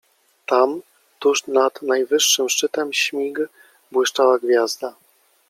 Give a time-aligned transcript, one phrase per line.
[0.45, 0.81] Tam,
[1.19, 3.39] tuż nad najwyższym szczytem śmig,
[3.91, 4.95] błyszczała gwiazda.